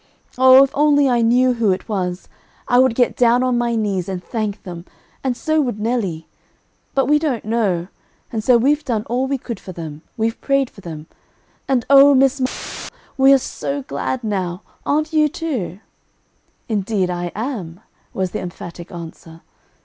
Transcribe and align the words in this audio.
"Oh, 0.35 0.63
if 0.63 0.75
I 0.75 0.79
only 0.79 1.21
knew 1.21 1.53
who 1.53 1.69
it 1.69 1.87
was, 1.87 2.27
I 2.67 2.79
would 2.79 2.95
get 2.95 3.15
down 3.15 3.43
on 3.43 3.59
my 3.59 3.75
knees 3.75 4.09
and 4.09 4.23
thank 4.23 4.63
them, 4.63 4.83
and 5.23 5.37
so 5.37 5.61
would 5.61 5.79
Nelly. 5.79 6.27
But 6.95 7.05
we 7.05 7.19
don't 7.19 7.45
know, 7.45 7.87
and 8.31 8.43
so 8.43 8.57
we've 8.57 8.83
done 8.83 9.03
all 9.03 9.27
we 9.27 9.37
could 9.37 9.59
for 9.59 9.73
them, 9.73 10.01
we've 10.17 10.41
prayed 10.41 10.71
for 10.71 10.81
them, 10.81 11.05
and 11.67 11.85
Oh, 11.87 12.15
Miss 12.15 12.41
M, 12.41 12.47
we 13.15 13.29
are 13.29 13.35
all 13.35 13.37
so 13.37 13.83
glad 13.83 14.23
now. 14.23 14.63
Aren't 14.87 15.13
you 15.13 15.29
too?" 15.29 15.79
"Indeed 16.67 17.11
I 17.11 17.31
am," 17.35 17.81
was 18.11 18.31
the 18.31 18.39
emphatic 18.39 18.91
answer. 18.91 19.41